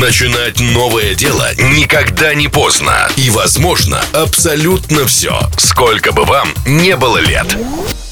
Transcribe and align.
Начинать 0.00 0.58
новое 0.58 1.14
дело 1.14 1.46
никогда 1.56 2.34
не 2.34 2.48
поздно. 2.48 3.10
И 3.16 3.28
возможно 3.28 4.02
абсолютно 4.14 5.04
все, 5.04 5.38
сколько 5.58 6.12
бы 6.12 6.24
вам 6.24 6.48
не 6.66 6.96
было 6.96 7.18
лет. 7.18 7.54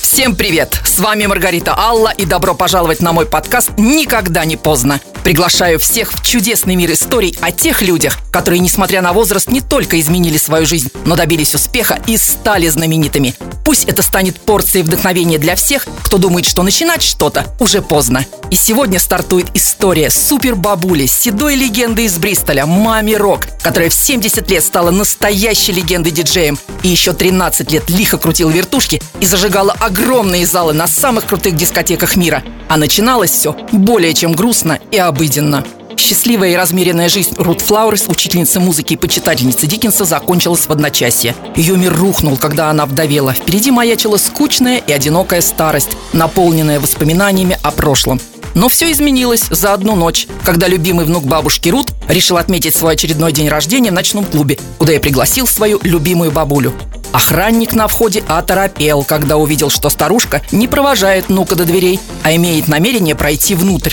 Всем 0.02 0.36
привет! 0.36 0.78
С 0.84 0.98
вами 0.98 1.24
Маргарита 1.24 1.74
Алла 1.74 2.10
и 2.10 2.26
добро 2.26 2.54
пожаловать 2.54 3.00
на 3.00 3.14
мой 3.14 3.24
подкаст 3.24 3.70
«Никогда 3.78 4.44
не 4.44 4.58
поздно». 4.58 5.00
Приглашаю 5.24 5.78
всех 5.78 6.12
в 6.12 6.22
чудесный 6.22 6.76
мир 6.76 6.92
историй 6.92 7.34
о 7.40 7.50
тех 7.50 7.80
людях, 7.80 8.18
которые, 8.30 8.60
несмотря 8.60 9.00
на 9.00 9.14
возраст, 9.14 9.50
не 9.50 9.62
только 9.62 9.98
изменили 9.98 10.36
свою 10.36 10.66
жизнь, 10.66 10.90
но 11.06 11.16
добились 11.16 11.54
успеха 11.54 11.98
и 12.06 12.18
стали 12.18 12.68
знаменитыми. 12.68 13.34
Пусть 13.64 13.84
это 13.84 14.02
станет 14.02 14.40
порцией 14.40 14.84
вдохновения 14.84 15.38
для 15.38 15.54
всех, 15.54 15.86
кто 16.04 16.18
думает, 16.18 16.46
что 16.46 16.62
начинать 16.62 17.02
что-то 17.02 17.46
уже 17.58 17.82
поздно. 17.82 18.24
И 18.50 18.56
сегодня 18.56 18.98
стартует 18.98 19.46
история 19.54 20.10
супер-бабули, 20.10 21.06
седой 21.06 21.54
легенды 21.54 22.04
из 22.04 22.18
Бристоля, 22.18 22.66
Мами 22.66 23.14
Рок, 23.14 23.46
которая 23.62 23.90
в 23.90 23.94
70 23.94 24.50
лет 24.50 24.64
стала 24.64 24.90
настоящей 24.90 25.72
легендой 25.72 26.12
диджеем 26.12 26.58
и 26.82 26.88
еще 26.88 27.12
13 27.12 27.70
лет 27.70 27.88
лихо 27.88 28.18
крутила 28.18 28.50
вертушки 28.50 29.02
и 29.20 29.26
зажигала 29.26 29.72
огромные 29.80 30.46
залы 30.46 30.72
на 30.72 30.86
самых 30.86 31.26
крутых 31.26 31.56
дискотеках 31.56 32.16
мира. 32.16 32.42
А 32.68 32.76
начиналось 32.76 33.30
все 33.30 33.56
более 33.70 34.14
чем 34.14 34.32
грустно 34.32 34.78
и 34.90 34.98
обыденно. 34.98 35.64
Счастливая 35.96 36.50
и 36.50 36.56
размеренная 36.56 37.08
жизнь 37.08 37.34
Рут 37.36 37.60
Флауэрс, 37.60 38.08
учительницы 38.08 38.60
музыки 38.60 38.94
и 38.94 38.96
почитательницы 38.96 39.66
Диккенса, 39.66 40.04
закончилась 40.04 40.66
в 40.66 40.70
одночасье. 40.70 41.34
Ее 41.56 41.76
мир 41.76 41.94
рухнул, 41.94 42.36
когда 42.36 42.70
она 42.70 42.86
вдовела. 42.86 43.32
Впереди 43.32 43.70
маячила 43.70 44.16
скучная 44.16 44.78
и 44.78 44.92
одинокая 44.92 45.40
старость, 45.40 45.96
наполненная 46.12 46.80
воспоминаниями 46.80 47.58
о 47.62 47.70
прошлом. 47.70 48.20
Но 48.54 48.68
все 48.68 48.92
изменилось 48.92 49.44
за 49.50 49.72
одну 49.72 49.96
ночь, 49.96 50.26
когда 50.44 50.68
любимый 50.68 51.06
внук 51.06 51.24
бабушки 51.24 51.68
Рут 51.70 51.90
решил 52.08 52.36
отметить 52.36 52.74
свой 52.74 52.94
очередной 52.94 53.32
день 53.32 53.48
рождения 53.48 53.90
в 53.90 53.94
ночном 53.94 54.24
клубе, 54.24 54.58
куда 54.78 54.92
я 54.92 55.00
пригласил 55.00 55.46
свою 55.46 55.80
любимую 55.82 56.32
бабулю. 56.32 56.74
Охранник 57.12 57.74
на 57.74 57.88
входе 57.88 58.22
оторопел, 58.26 59.04
когда 59.04 59.36
увидел, 59.36 59.70
что 59.70 59.90
старушка 59.90 60.42
не 60.50 60.66
провожает 60.66 61.28
внука 61.28 61.54
до 61.54 61.64
дверей, 61.64 62.00
а 62.22 62.34
имеет 62.34 62.68
намерение 62.68 63.14
пройти 63.14 63.54
внутрь. 63.54 63.92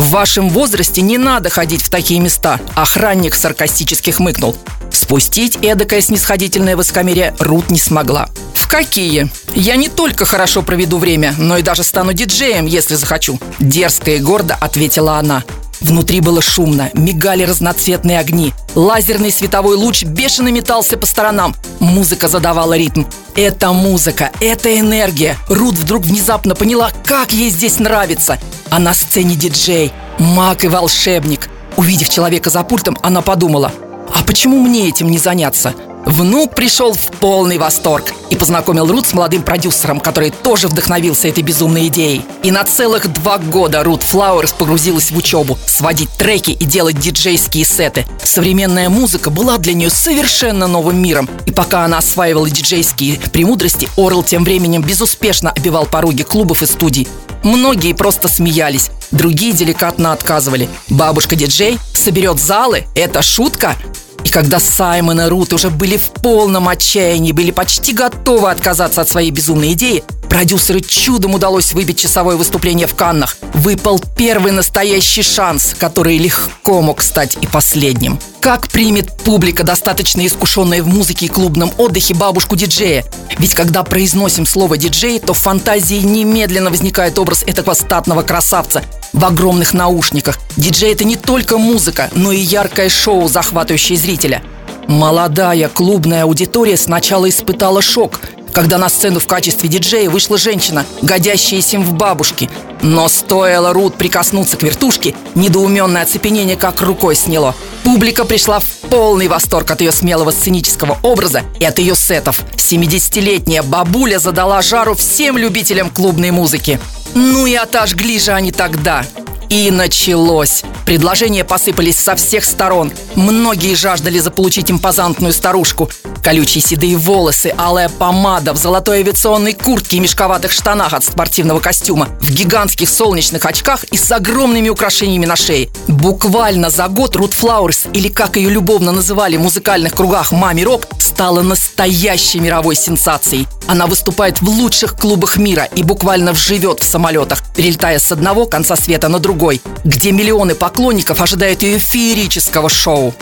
В 0.00 0.12
вашем 0.12 0.48
возрасте 0.48 1.02
не 1.02 1.18
надо 1.18 1.50
ходить 1.50 1.82
в 1.82 1.90
такие 1.90 2.20
места. 2.20 2.58
Охранник 2.74 3.34
саркастически 3.34 4.08
хмыкнул. 4.08 4.56
Спустить 4.90 5.58
эдакое 5.60 6.00
снисходительное 6.00 6.74
высокомерие 6.74 7.34
Рут 7.38 7.70
не 7.70 7.78
смогла. 7.78 8.30
В 8.54 8.66
какие? 8.66 9.30
Я 9.54 9.76
не 9.76 9.90
только 9.90 10.24
хорошо 10.24 10.62
проведу 10.62 10.96
время, 10.96 11.34
но 11.36 11.58
и 11.58 11.62
даже 11.62 11.84
стану 11.84 12.14
диджеем, 12.14 12.64
если 12.64 12.94
захочу. 12.94 13.38
Дерзко 13.58 14.12
и 14.12 14.20
гордо 14.20 14.56
ответила 14.58 15.18
она. 15.18 15.44
Внутри 15.82 16.20
было 16.20 16.40
шумно, 16.40 16.88
мигали 16.94 17.42
разноцветные 17.42 18.20
огни. 18.20 18.54
Лазерный 18.74 19.30
световой 19.30 19.76
луч 19.76 20.04
бешено 20.04 20.48
метался 20.48 20.96
по 20.96 21.04
сторонам. 21.04 21.54
Музыка 21.78 22.28
задавала 22.28 22.74
ритм. 22.74 23.04
Это 23.34 23.72
музыка, 23.72 24.30
это 24.40 24.78
энергия. 24.78 25.36
Рут 25.48 25.74
вдруг 25.74 26.04
внезапно 26.04 26.54
поняла, 26.54 26.90
как 27.04 27.32
ей 27.34 27.50
здесь 27.50 27.78
нравится. 27.78 28.38
А 28.70 28.78
на 28.78 28.94
сцене 28.94 29.34
диджей, 29.34 29.92
маг 30.18 30.64
и 30.64 30.68
волшебник. 30.68 31.50
Увидев 31.76 32.08
человека 32.08 32.50
за 32.50 32.62
пультом, 32.62 32.96
она 33.02 33.20
подумала, 33.20 33.72
а 34.14 34.22
почему 34.24 34.60
мне 34.60 34.88
этим 34.88 35.10
не 35.10 35.18
заняться? 35.18 35.74
Внук 36.06 36.54
пришел 36.54 36.92
в 36.92 37.06
полный 37.20 37.58
восторг 37.58 38.14
и 38.30 38.36
познакомил 38.36 38.86
Рут 38.86 39.06
с 39.06 39.12
молодым 39.12 39.42
продюсером, 39.42 40.00
который 40.00 40.30
тоже 40.30 40.68
вдохновился 40.68 41.28
этой 41.28 41.42
безумной 41.42 41.88
идеей. 41.88 42.24
И 42.42 42.50
на 42.50 42.64
целых 42.64 43.12
два 43.12 43.38
года 43.38 43.82
Рут 43.82 44.02
Флауэрс 44.04 44.52
погрузилась 44.52 45.10
в 45.10 45.16
учебу, 45.16 45.58
сводить 45.66 46.10
треки 46.10 46.52
и 46.52 46.64
делать 46.64 46.98
диджейские 46.98 47.64
сеты. 47.64 48.06
Современная 48.22 48.88
музыка 48.88 49.30
была 49.30 49.58
для 49.58 49.74
нее 49.74 49.90
совершенно 49.90 50.66
новым 50.66 51.00
миром. 51.02 51.28
И 51.44 51.50
пока 51.50 51.84
она 51.84 51.98
осваивала 51.98 52.48
диджейские 52.48 53.18
премудрости, 53.32 53.88
Орел 53.96 54.22
тем 54.22 54.44
временем 54.44 54.82
безуспешно 54.82 55.50
обивал 55.50 55.86
пороги 55.86 56.22
клубов 56.22 56.62
и 56.62 56.66
студий. 56.66 57.08
Многие 57.42 57.94
просто 57.94 58.28
смеялись, 58.28 58.90
другие 59.10 59.52
деликатно 59.52 60.12
отказывали. 60.12 60.68
Бабушка-диджей 60.88 61.78
соберет 61.94 62.38
залы? 62.38 62.84
Это 62.94 63.22
шутка? 63.22 63.76
И 64.24 64.28
когда 64.28 64.60
Саймон 64.60 65.20
и 65.20 65.28
Рут 65.28 65.52
уже 65.52 65.70
были 65.70 65.96
в 65.96 66.08
полном 66.22 66.68
отчаянии, 66.68 67.32
были 67.32 67.50
почти 67.50 67.92
готовы 67.92 68.50
отказаться 68.50 69.00
от 69.00 69.08
своей 69.08 69.30
безумной 69.30 69.72
идеи, 69.72 70.04
продюсеру 70.30 70.80
чудом 70.80 71.34
удалось 71.34 71.72
выбить 71.72 71.98
часовое 71.98 72.36
выступление 72.36 72.86
в 72.86 72.94
Каннах. 72.94 73.36
Выпал 73.52 74.00
первый 74.16 74.52
настоящий 74.52 75.22
шанс, 75.22 75.74
который 75.76 76.16
легко 76.16 76.80
мог 76.80 77.02
стать 77.02 77.36
и 77.42 77.46
последним. 77.46 78.18
Как 78.40 78.68
примет 78.68 79.12
публика, 79.24 79.64
достаточно 79.64 80.26
искушенная 80.26 80.82
в 80.82 80.86
музыке 80.86 81.26
и 81.26 81.28
клубном 81.28 81.72
отдыхе, 81.76 82.14
бабушку-диджея? 82.14 83.04
Ведь 83.36 83.54
когда 83.54 83.82
произносим 83.82 84.46
слово 84.46 84.78
«диджей», 84.78 85.18
то 85.18 85.34
в 85.34 85.38
фантазии 85.38 85.96
немедленно 85.96 86.70
возникает 86.70 87.18
образ 87.18 87.42
этого 87.42 87.74
статного 87.74 88.22
красавца 88.22 88.82
в 89.12 89.22
огромных 89.24 89.74
наушниках. 89.74 90.38
Диджей– 90.56 90.92
это 90.94 91.04
не 91.04 91.16
только 91.16 91.58
музыка, 91.58 92.08
но 92.14 92.30
и 92.32 92.38
яркое 92.38 92.88
шоу, 92.88 93.28
захватывающее 93.28 93.98
зрителя. 93.98 94.42
Молодая 94.86 95.68
клубная 95.68 96.22
аудитория 96.22 96.76
сначала 96.76 97.28
испытала 97.28 97.82
шок, 97.82 98.20
когда 98.60 98.76
на 98.76 98.90
сцену 98.90 99.20
в 99.20 99.26
качестве 99.26 99.70
диджея 99.70 100.10
вышла 100.10 100.36
женщина, 100.36 100.84
годящаяся 101.00 101.76
им 101.76 101.82
в 101.82 101.94
бабушки. 101.94 102.50
Но 102.82 103.08
стоило 103.08 103.72
Рут 103.72 103.96
прикоснуться 103.96 104.56
к 104.56 104.62
вертушке, 104.62 105.14
недоуменное 105.34 106.02
оцепенение 106.02 106.56
как 106.56 106.80
рукой 106.80 107.14
сняло. 107.14 107.54
Публика 107.84 108.24
пришла 108.24 108.60
в 108.60 108.64
полный 108.90 109.28
восторг 109.28 109.70
от 109.70 109.80
ее 109.80 109.92
смелого 109.92 110.30
сценического 110.30 110.98
образа 111.02 111.42
и 111.58 111.64
от 111.64 111.78
ее 111.78 111.94
сетов. 111.94 112.42
70-летняя 112.56 113.62
бабуля 113.62 114.18
задала 114.18 114.62
жару 114.62 114.94
всем 114.94 115.36
любителям 115.36 115.90
клубной 115.90 116.30
музыки. 116.30 116.80
Ну 117.14 117.46
и 117.46 117.54
отожгли 117.54 118.18
же 118.18 118.32
они 118.32 118.52
тогда. 118.52 119.04
И 119.50 119.72
началось. 119.72 120.62
Предложения 120.86 121.44
посыпались 121.44 121.98
со 121.98 122.14
всех 122.14 122.44
сторон. 122.44 122.92
Многие 123.16 123.74
жаждали 123.74 124.20
заполучить 124.20 124.70
импозантную 124.70 125.32
старушку. 125.32 125.90
Колючие 126.22 126.62
седые 126.62 126.96
волосы, 126.96 127.52
алая 127.56 127.88
помада 127.88 128.52
в 128.52 128.56
золотой 128.56 129.00
авиационной 129.00 129.54
куртке 129.54 129.96
и 129.96 130.00
мешковатых 130.00 130.52
штанах 130.52 130.92
от 130.92 131.02
спортивного 131.02 131.58
костюма, 131.58 132.10
в 132.20 132.30
гигантских 132.70 132.88
солнечных 132.88 133.46
очках 133.46 133.84
и 133.84 133.96
с 133.96 134.12
огромными 134.12 134.68
украшениями 134.68 135.26
на 135.26 135.36
шее. 135.36 135.68
Буквально 135.88 136.70
за 136.70 136.88
год 136.88 137.16
Рут 137.16 137.34
Флауэрс, 137.34 137.86
или 137.94 138.08
как 138.08 138.36
ее 138.36 138.50
любовно 138.50 138.92
называли 138.92 139.36
в 139.36 139.40
музыкальных 139.40 139.94
кругах 139.94 140.32
Мами 140.32 140.62
Рок, 140.62 140.86
стала 140.98 141.42
настоящей 141.42 142.40
мировой 142.40 142.76
сенсацией. 142.76 143.48
Она 143.66 143.86
выступает 143.86 144.40
в 144.40 144.48
лучших 144.48 144.96
клубах 144.96 145.36
мира 145.36 145.68
и 145.74 145.82
буквально 145.82 146.32
вживет 146.32 146.80
в 146.80 146.84
самолетах, 146.84 147.42
перелетая 147.56 147.98
с 147.98 148.12
одного 148.12 148.46
конца 148.46 148.76
света 148.76 149.08
на 149.08 149.18
другой, 149.18 149.60
где 149.84 150.12
миллионы 150.12 150.54
поклонников 150.54 151.20
ожидают 151.20 151.62
ее 151.62 151.78
феерического 151.78 152.68
шоу. 152.68 153.14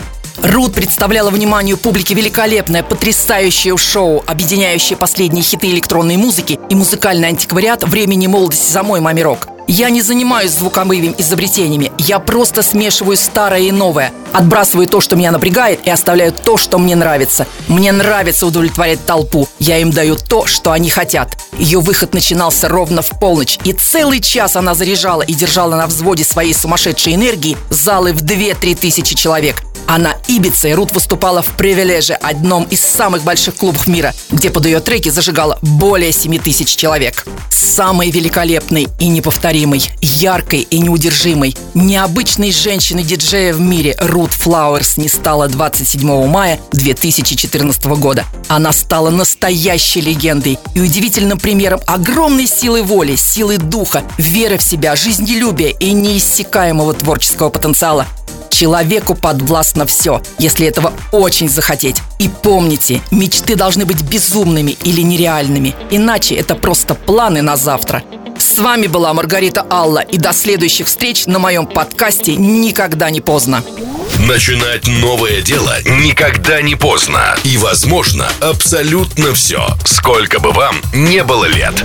Рут 0.43 0.73
представляла 0.73 1.31
вниманию 1.31 1.77
публики 1.77 2.13
великолепное, 2.13 2.81
потрясающее 2.81 3.75
шоу, 3.77 4.23
объединяющее 4.25 4.97
последние 4.97 5.43
хиты 5.43 5.67
электронной 5.67 6.15
музыки 6.15 6.57
и 6.69 6.75
музыкальный 6.75 7.27
антиквариат 7.27 7.83
времени 7.83 8.27
молодости 8.27 8.71
за 8.71 8.83
мой 8.83 9.01
маме 9.01 9.21
рок. 9.21 9.47
Я 9.67 9.91
не 9.91 10.01
занимаюсь 10.01 10.51
звуковыми 10.51 11.13
изобретениями, 11.19 11.91
я 11.99 12.17
просто 12.17 12.63
смешиваю 12.63 13.17
старое 13.17 13.59
и 13.59 13.71
новое, 13.71 14.11
отбрасываю 14.33 14.87
то, 14.87 14.99
что 14.99 15.15
меня 15.15 15.31
напрягает, 15.31 15.85
и 15.85 15.91
оставляю 15.91 16.31
то, 16.31 16.57
что 16.57 16.79
мне 16.79 16.95
нравится. 16.95 17.45
Мне 17.67 17.91
нравится 17.91 18.47
удовлетворять 18.47 19.05
толпу, 19.05 19.47
я 19.59 19.77
им 19.77 19.91
даю 19.91 20.15
то, 20.15 20.47
что 20.47 20.71
они 20.71 20.89
хотят. 20.89 21.37
Ее 21.59 21.81
выход 21.81 22.15
начинался 22.15 22.67
ровно 22.67 23.03
в 23.03 23.19
полночь, 23.19 23.59
и 23.63 23.73
целый 23.73 24.21
час 24.21 24.55
она 24.55 24.73
заряжала 24.73 25.21
и 25.21 25.35
держала 25.35 25.75
на 25.75 25.85
взводе 25.85 26.23
своей 26.23 26.55
сумасшедшей 26.55 27.13
энергии 27.13 27.57
залы 27.69 28.13
в 28.13 28.23
2-3 28.23 28.75
тысячи 28.75 29.13
человек. 29.13 29.61
А 29.89 29.97
на 29.97 30.13
Ибице 30.27 30.71
Рут 30.73 30.91
выступала 30.91 31.41
в 31.41 31.47
«Привилеже», 31.57 32.13
одном 32.13 32.65
из 32.65 32.79
самых 32.79 33.23
больших 33.23 33.55
клубов 33.55 33.87
мира, 33.87 34.13
где 34.29 34.51
под 34.51 34.67
ее 34.67 34.81
треки 34.81 35.09
зажигало 35.09 35.57
более 35.63 36.11
7 36.11 36.37
тысяч 36.37 36.75
человек. 36.75 37.25
Самой 37.49 38.11
великолепной 38.11 38.87
и 38.99 39.07
неповторимой, 39.07 39.89
яркой 39.99 40.59
и 40.59 40.77
неудержимой, 40.77 41.57
необычной 41.73 42.51
женщиной-диджея 42.51 43.51
в 43.51 43.61
мире 43.61 43.95
Рут 43.99 44.31
Флауэрс 44.33 44.97
не 44.97 45.09
стала 45.09 45.47
27 45.47 46.27
мая 46.27 46.59
2014 46.71 47.85
года. 47.85 48.25
Она 48.47 48.73
стала 48.73 49.09
настоящей 49.09 50.01
легендой 50.01 50.59
и 50.75 50.81
удивительным 50.81 51.39
примером 51.39 51.79
огромной 51.87 52.45
силы 52.45 52.83
воли, 52.83 53.15
силы 53.15 53.57
духа, 53.57 54.03
веры 54.19 54.59
в 54.59 54.61
себя, 54.61 54.95
жизнелюбия 54.95 55.69
и 55.69 55.93
неиссякаемого 55.93 56.93
творческого 56.93 57.49
потенциала. 57.49 58.05
Человеку 58.59 59.15
подвластно 59.15 59.85
все, 59.85 60.21
если 60.37 60.67
этого 60.67 60.91
очень 61.13 61.47
захотеть. 61.47 62.01
И 62.17 62.27
помните, 62.27 63.01
мечты 63.09 63.55
должны 63.55 63.85
быть 63.85 64.01
безумными 64.01 64.71
или 64.83 64.99
нереальными, 64.99 65.73
иначе 65.91 66.35
это 66.35 66.55
просто 66.55 66.93
планы 66.93 67.41
на 67.41 67.55
завтра. 67.55 68.03
С 68.37 68.57
вами 68.57 68.87
была 68.87 69.13
Маргарита 69.13 69.65
Алла. 69.69 69.99
И 69.99 70.17
до 70.17 70.33
следующих 70.33 70.87
встреч 70.87 71.25
на 71.25 71.39
моем 71.39 71.67
подкасте 71.67 72.35
«Никогда 72.35 73.09
не 73.09 73.21
поздно». 73.21 73.63
Начинать 74.27 74.85
новое 74.87 75.41
дело 75.41 75.77
никогда 75.85 76.61
не 76.61 76.75
поздно. 76.75 77.37
И 77.45 77.55
возможно 77.55 78.27
абсолютно 78.41 79.33
все, 79.35 79.69
сколько 79.85 80.41
бы 80.41 80.51
вам 80.51 80.75
не 80.93 81.23
было 81.23 81.45
лет. 81.45 81.81